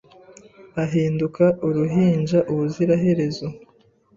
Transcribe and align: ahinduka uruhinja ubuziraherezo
ahinduka 0.83 1.45
uruhinja 1.67 2.39
ubuziraherezo 2.51 3.45